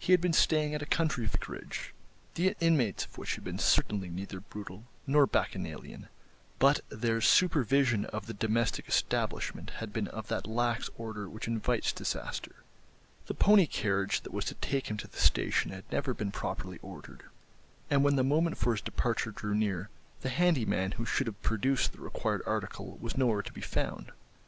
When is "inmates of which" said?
2.58-3.36